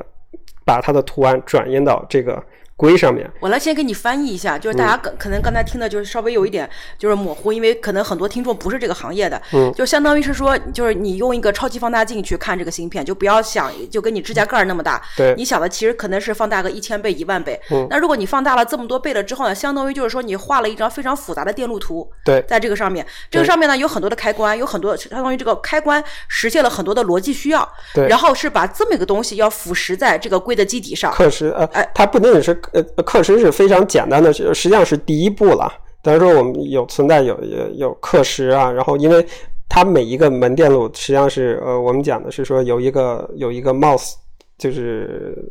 [0.62, 2.44] 把它的图案转印到这个。
[2.76, 33.52] 硅上面，我来先给你翻译一下，就是大家可可能刚才听的就是稍微有一点就是模糊，因为可能很多听众不是这个行业的，嗯，就相当于是说，就是你用一个超级放大镜去看这个芯片，就不要想就跟你指甲盖那么大，对，你想的其实可能是放大个一千倍、一万倍，嗯，那如果你放大了这么多倍了之后呢，相当于就是说你画了一张非常复杂的电路图，对，在这个上面，这个上面呢有很多的开关，有很多相当于这个开关实现了很多的逻辑需要，对，然后是把这么一个东西要腐蚀在这个硅的基底上，刻蚀，呃，哎，它不仅仅是呃课时是。
[33.56, 35.72] 非常简单的，实际上是第一步了。
[36.02, 39.24] 当然说我们有存在有有有刻蚀啊，然后因为
[39.66, 44.12] 它每一个门电路实际上是呃，我们讲的是说有一个有一个 mouse，
[44.58, 45.50] 就是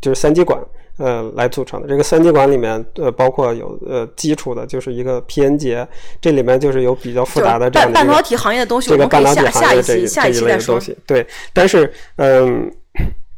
[0.00, 0.58] 就是三极管
[0.96, 1.86] 呃来组成的。
[1.86, 5.86] 这个三极管里面呃包括有呃基础的，就是一个 PN 节，
[6.18, 10.96] 这里面就是有比较复杂的这样半导体行业的东西，这个半导体行业这一这一类的东西。
[11.06, 12.72] 对，但是嗯。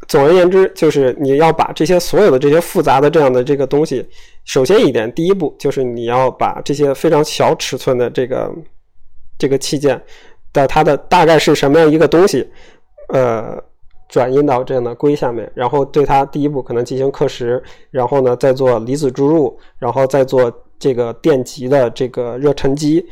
[0.08, 4.06] 总而言之，就是你要把这些所有的这些复杂的这样的这个东西，
[4.44, 8.52] 首先一点，第一步就是你要把这些非常小尺寸的这个
[9.36, 10.00] 这个器件
[10.52, 12.48] 的它的大概是什么样一个东西，
[13.08, 13.60] 呃，
[14.08, 23.04] 转印到这样的硅下面，然后对它第一步可能进行刻蚀，然后呢再做离子注入，然后再做这个电极的这个热沉积。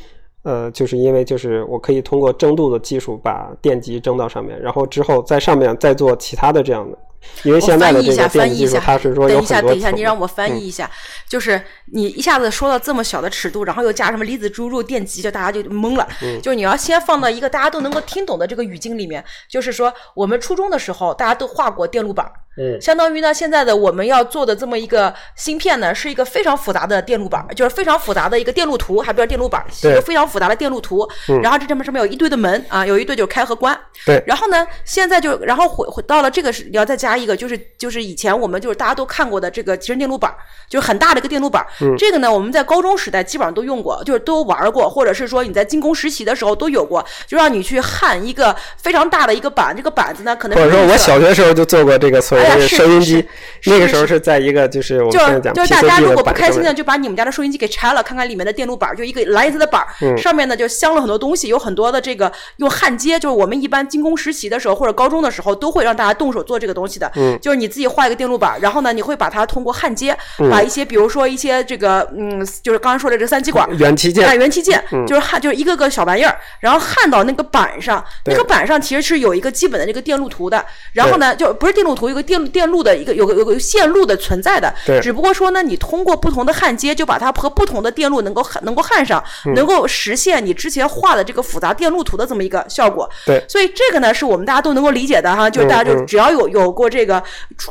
[0.45, 6.97] 呃，就是因为就是我可以通过蒸镀的技术把电极蒸到上面，然后之后在上面再做其他的这样的。
[7.43, 10.91] 因为现在的这个电技术，它是说等一下，等一下，你让我翻译一下，
[11.29, 11.61] 就是
[11.93, 16.07] 你一下子说到这么小的尺度，然后又加什么离子注入、电极，就大家就懵了。
[16.43, 31.09] 就是你要先放到一个大家都能够听懂的这个语境里面，就是说我们初中的时候大家都画过电路板，嗯，相当于呢现在的我们要做的这么一个芯片呢，是一个非常复杂的电路板，就是非常复杂的一个电路图，还不叫电路板，是一个非常复杂的电路图。
[31.43, 33.79] 然后这上面上面有一堆的门啊，有一堆就是开和关。
[34.07, 34.23] 对。
[34.27, 37.14] 然后呢，现在就然后回回到了这个是你要再加。
[37.17, 40.33] 一个就是就是以前我们就是大家都看过的这个集成电路板，
[40.69, 41.65] 就是很大的一个电路板。
[41.81, 53.27] 嗯，这个呢我们在高中时代基本上都用过，就是都玩过，或者是说你在进攻实习的时候都有过，就让你去焊一个非常大的一个板，这个板子呢可能或者说我小学时候就做过这个所谓的收音机，
[53.67, 59.85] 那个时候是在一个就是我们就讲就是大家如果不开心的就把你们家的收音机给拆了，看看里面的电路板，就一个蓝颜色的板，
[60.17, 67.85] 上面呢就镶了很多东西，有很多的这个用焊接，就是我们一般进攻实习的时候或者高中的时候都会让大家动手做这个东西的，嗯，就是你自己。
[67.95, 70.17] 画一个电路板，然后呢，你会把它通过焊接，
[70.51, 89.23] 把一些，比如说一些这个，嗯，就是刚刚说的这三极管、元器件，元器件，就是焊，就是一个个小玩意儿，然后焊到那个板上，那个板上其实是有一个基本的这个电路图的，然后呢，就不是电路图，有个电电路的一个有个有个线路的存在的，只不过说呢，你通过不同的焊接，就把它和不同的电路能够焊能够焊上，
[89.55, 93.09] 能够实现你之前画的这个复杂电路图的这么一个效果。
[93.25, 97.23] 对，所以这个呢，是我们大家都能够理解的哈，就是大家就只要有有过这个。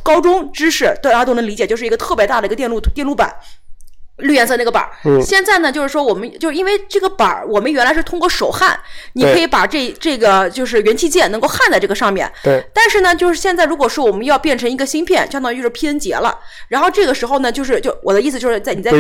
[0.02, 3.34] 高中知识，大家都能理解，就是一个特别大的一个电路电路板。
[4.24, 8.78] 绿颜色那个板儿，现在呢，就是说我们就是因为这个板儿，我们原来是通过手焊，
[9.14, 12.32] 你可以把这这个就是元器件能够焊在这个上面。
[12.44, 12.64] 对。
[12.74, 16.38] 但是呢，就是现在如果说我们要变成一个芯片，相当于是 PN 结了，
[16.70, 18.92] 然后这个时候呢，就是就我的意思就是在你在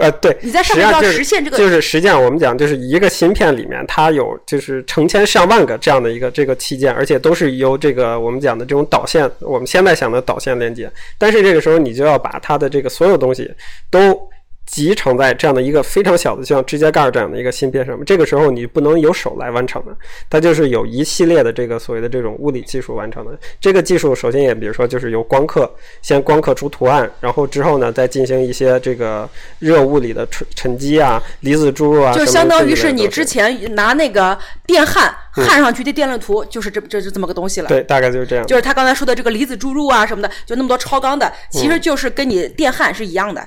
[0.00, 10.90] 呃对，你在上面要实现这个，就是实际上我们讲就是一个芯片里面它有就是成千上万个这样的一个这个器件，而且都是由这个我们讲的这种导线，我们现在想的导线连接。
[11.16, 13.48] 但是这个时候你就要把它的这个所有东西
[13.88, 14.31] 都。
[14.66, 18.04] 集成在这样的一个非常小的，像指甲盖这样的一个芯片上面。
[18.04, 19.94] 这个时候你不能由手来完成的，
[20.30, 23.38] 它就是有一系列的这个所谓的这种物理技术完成的。
[23.60, 25.70] 这个技术首先也比如说就是由光刻，
[26.00, 37.68] 先光刻出图案，然后之后呢再进行一些这个热物理的沉沉积啊、离子注入啊，就相当于是你之前拿那个电焊焊上去的电路图，就是这这是这么个东西了。
[37.68, 38.46] 对，大概就是这样。
[38.46, 43.46] 就是他刚才说的这个离子注入啊什么的，就那么多超纲的，其实就是跟你电焊是一样的。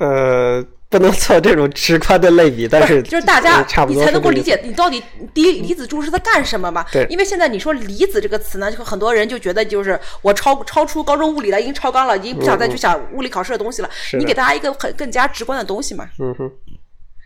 [0.00, 5.00] 呃， 不能做这种直观的类比，但是就是大家你才能够理解你到底
[5.34, 6.84] 离离子柱是在干什么嘛？
[6.90, 13.90] 对，因为现在你说离子这个词呢，就很多人就觉得就是我超超出高中物理了，已经超纲了，已经不想再去想物理考试的东西了。
[14.18, 16.08] 你给大家一个很更加直观的东西嘛？
[16.18, 16.50] 嗯哼。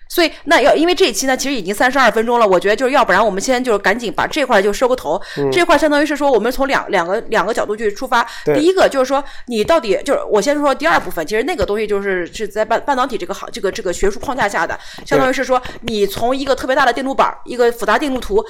[0.09, 5.21] 所以那要因为这一期呢，其实已经三十二分钟了，我觉得就是要不然我们先就是赶紧把这块就收个头。
[5.51, 8.25] 这块相当于是说我们从两两个两个角度去出发。
[8.45, 18.45] 第一个就是说你到底就是我先说第二部分，其实那个东西就是是在半半导体这个行这个这个学术框架下的，相当于是说你从一个特别大的电路板，一个复杂电路图，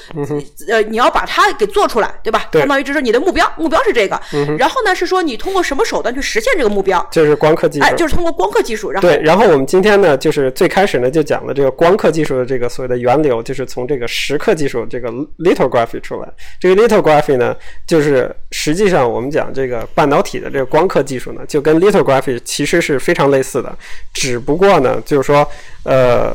[0.69, 2.49] 呃，你要把它给做出来，对吧？
[2.53, 4.21] 相当于就是你的目标，目标是这个。
[4.59, 7.05] 然后呢是说你通过什么手段去实现这个目标？
[7.11, 7.85] 就是光刻技术。
[7.85, 8.91] 哎，就是通过光刻技术。
[8.91, 11.53] 然后对，然后我们今天呢，就是最开始呢就讲的。
[11.53, 16.29] 这个光刻技术的这个所谓的源流，就是从这个蚀刻技术这个 lithography 出来。
[16.61, 23.77] 这个 lithography 呢，就是实际上我们讲这个半导体的这个光刻技术呢，就跟 lithography 其实是非常类似的，
[24.13, 25.45] 只不过呢，就是说，
[25.83, 26.35] 呃，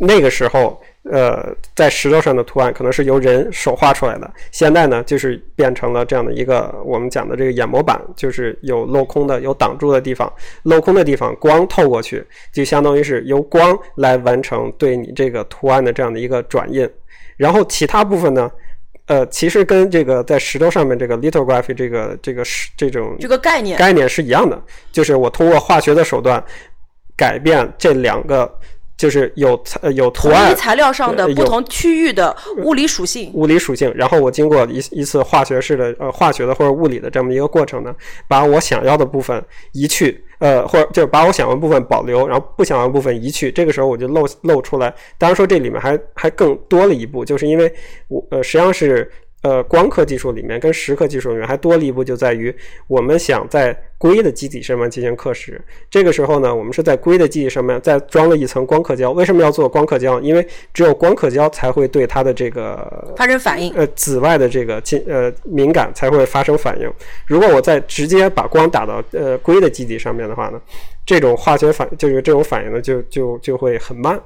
[0.00, 0.83] 那个时候。
[1.12, 10.32] 呃，在石头上的图案可能是由人手画出来的，现在呢，就是变成了这样的一个我们讲的这个眼模板，就是有镂空的、有挡住的地方，
[10.64, 16.88] 镂空的地方光透过去，就相当于是由光来完成对你这个图案的这样的一个转印。
[17.36, 18.50] 然后其他部分呢，
[19.04, 24.58] 呃，其实跟这个在石头上面这个 lithography 这个这个是这种这个概念概念是一样的，
[24.90, 26.42] 就是我通过化学的手段
[27.14, 28.50] 改变这两个。
[28.96, 33.92] 就是有呃有图案材料上的不同区域的物理属性，物理属性。
[33.96, 37.94] 然后我经过一一次化学式的呃化学的或者物理的这么一个过程呢，
[38.28, 43.50] 把我想要的部分移去，呃或者就是把我想要的部分保留，然后不想要的部分移去。
[43.50, 44.94] 这个时候我就露露出来。
[45.18, 47.72] 当然说这里面还还更多了一步，就是因为
[48.08, 49.10] 我呃实际上是
[49.44, 52.54] 呃光刻技术里面跟蚀刻技术里面还多了一步，就在于
[52.88, 55.58] 我们想在硅的基底上面进行刻蚀。
[55.90, 59.12] 这个时候呢，我们是在硅的基底上面再装了一层光刻胶。
[59.12, 60.18] 为什么要做光刻胶？
[60.20, 66.90] 因为只有光刻胶才会对它的这个发生反应，呃，紫外的这个进呃敏感才会发生反应。
[67.26, 70.60] 如果我再直接把光打到呃硅的基底上面的话呢？
[71.06, 74.18] 这种化学反就是这种反应呢，就就就会很慢。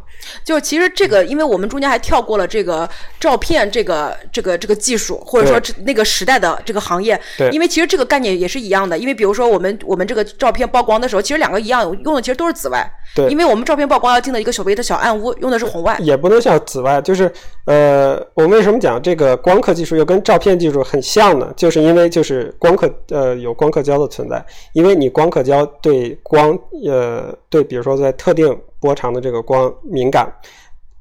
[0.44, 7.20] 就其实这个，因为我们中间还跳过了这个照片这个这个这个技术，或者说那个时代的这个行业。
[7.36, 7.50] 对。
[7.50, 12.88] 因为其实这个概念也是一样的，因为比如说我们我们这个照片曝光的时候，其实两个一样，用的其实都是紫外。
[13.14, 13.28] 对。
[13.28, 15.96] 因为我们照片曝光要进的一个所谓的小暗屋，用的是红外。
[16.00, 17.30] 也不能叫紫外，就是
[17.66, 21.52] 呃，我为什么讲这个光刻技术又跟照片技术很像呢？
[21.56, 26.56] 就是因为就是光刻呃有光刻胶的存在，因为你光刻胶对光。
[26.86, 30.32] 呃，对，比如说在特定波长的这个光敏感，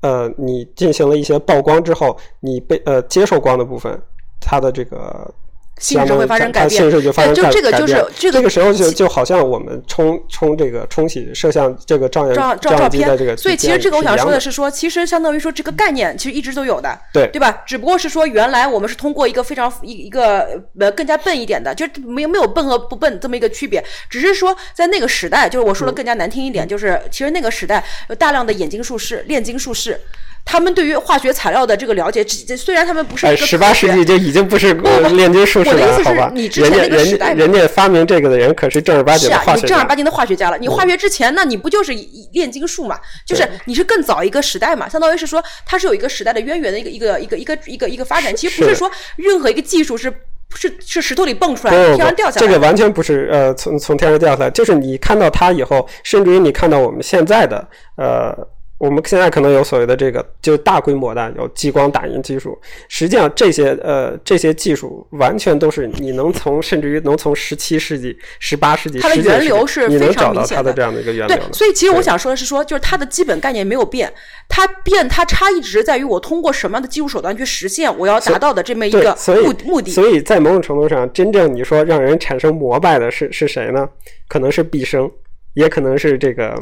[0.01, 4.01] 呃，你进行了一些曝光之后，你被呃接受光的部分，
[4.39, 5.33] 它的这个。
[5.79, 7.51] 性质会发生改变，就发生改变。
[7.51, 17.63] 就这个就是这个这个时候就就好像我们冲冲这个冲洗摄像这个照相照照片的这个，所以其实这个我想说的是说，其实相当于说这个概念其实一直都有的，对对吧？
[17.65, 29.99] 只不过是说原来我们是通过一个非常一一个呃更加笨一点的，就没有没有笨和不笨这么一个区别，只是说在那个时代，就是我说的更加难听一点，就是其实那个时代有大量的眼睛术士、炼金术士。
[30.47, 32.25] 他们对于化学材料的这个了解，
[32.55, 36.31] 虽然他们不是十八世纪就已经不是炼金术士了，好吧？
[36.33, 40.57] 你之前那个时代，人家发明这个的人可是正儿八经的化学家，你正儿八经的化学家了。
[40.57, 41.91] 你化学之前，那你不就是
[42.31, 42.97] 炼金术嘛？
[43.25, 44.87] 就是你是更早一个时代嘛？
[44.87, 48.33] 相当于是说，它是有一个时代的渊源的一个一个一个一个一个一个发展。
[48.33, 50.13] 其实不是说任何一个技术是
[50.55, 52.47] 是是石头里蹦出来的，天上掉下来。
[52.47, 57.67] 这个完全不是呃，从从天上掉下来，就是你看到它以后，甚至于你看到我们现在的
[57.97, 58.47] 呃。
[58.77, 62.55] 我们现在可能有所谓的这个，就是大规模的有激光打印技术。
[62.87, 70.71] 实际上，这些呃这些技术完全都是你能从甚至于能从十七世纪、十八世纪，它的源流是非常明显的。
[70.71, 71.35] 这样的一个源流。
[71.35, 74.13] 对，所以其实我想说的是，说就是它的基本概念没有变，
[74.47, 79.89] 它变它差异只是在于我通过什么样的技术手段去实现我要达到的这么一个目目的。
[79.89, 83.89] 所以在某种程度上，真正你说让人产生膜拜的是是谁呢？
[84.27, 85.09] 可能是毕生，
[85.55, 86.53] 也可能是这个。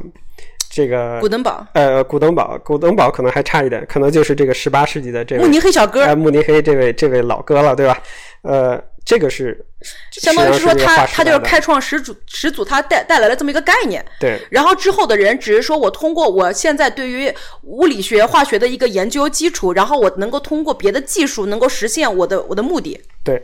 [0.76, 7.98] 这个古登堡，呃，古登堡，古登堡可能还差一点，可能就是这个十八世纪的这位慕尼黑小哥，呃，慕尼黑这位这位老哥了，对吧？
[8.42, 9.66] 呃，这个是
[10.12, 14.04] 相当于是说他他就是开创始祖始祖，他带带来了这么一个概念。
[14.20, 14.38] 对。
[14.52, 23.00] 然后之后的人只是说我通过我现在对于物理学、化学的一个研究基础，然后我能够通过别的技术能够实现我的我的目的。
[23.24, 23.42] 对。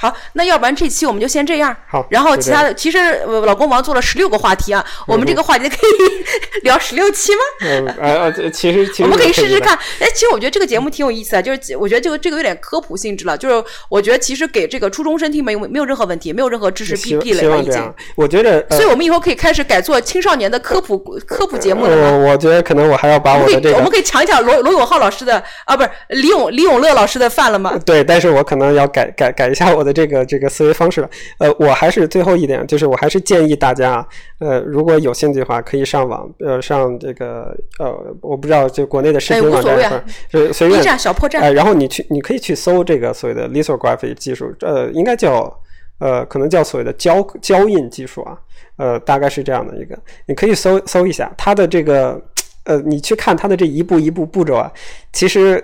[0.00, 1.76] 好，那要不然这期我们就先这样。
[1.86, 2.98] 好，然后其他的，其实
[3.44, 7.40] 老公王做了十六个话题啊，我们这个话题可以 聊十六期吗？
[7.60, 9.76] 嗯，呃，其实其实我们可以试试看。
[9.98, 13.36] 哎，其实我觉得这个节目挺有意思的，就是我觉得这个这个有点科普性质了。
[13.36, 17.94] 就是我觉得其实给这个初中生听没有没有任何问题，没有任何知识壁壁垒了已经。
[18.14, 22.12] 我觉得，所以我们以后可以开始改做青少年的科普科普节目了。
[22.12, 27.78] 我我觉得可能我还要把我的这个，我们可以抢一抢罗罗永浩老师的啊，不是李永李永乐老师的饭了吗？
[27.84, 30.70] 对，但是我可能要改改改一下我的这个这个思维。
[30.80, 34.06] 方式了，呃，我还是最后一点，就是我还是建议大家，
[34.38, 45.54] 呃，如果有兴趣的话，可以上网，呃，上这个，呃，我不知道就国内的视频网站，就随便小破站，哎，然后你去，你可以去搜这个所谓的 lithography 技术，呃，应该叫，
[45.98, 48.38] 呃，可能叫所谓的胶胶印技术啊，
[48.76, 52.18] 呃，大概是这样的一个，你可以搜搜一下它的这个，
[52.64, 54.72] 呃，你去看它的这一步一步步骤啊，
[55.12, 55.62] 其实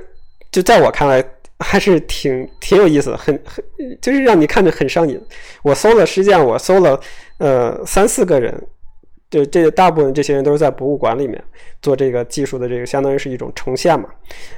[0.51, 1.25] 就在我看来。
[1.61, 3.65] 还是挺挺有意思的，很很
[4.01, 5.21] 就是让你看着很上瘾。
[5.63, 7.01] 我搜了，实际上我搜了
[7.39, 8.55] 呃三四个人，
[9.31, 11.43] 就这大部分这些人都是在博物馆里面
[11.83, 14.09] 做这个技术的，这个相当于是一种重现嘛。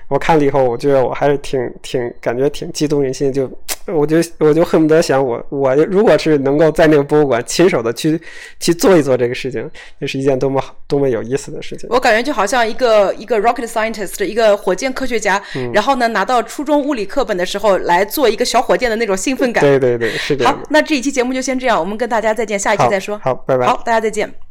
[0.09, 3.51] 我看了以后，我觉得我还是挺挺感觉挺激动人心，就。
[3.91, 8.21] 我就我就恨不得想我我如果是能够在那个博物馆亲手的去
[8.61, 9.67] 去做一做这个事情，
[9.99, 11.89] 那是一件多么多么有意思的事情。
[11.89, 15.43] 我感觉就好像一个一个 rocket scientist，一个火箭科学家，
[15.73, 19.65] 然后呢拿到初中物理课本的时候来做一个小火箭的那种兴奋感。
[19.65, 20.45] 对对对，是的。
[20.45, 23.19] 好，那这一期节目就先这样，我们跟大家再见，下一期再说。
[23.25, 23.67] 好，拜拜。
[23.67, 24.48] 好，大家再见。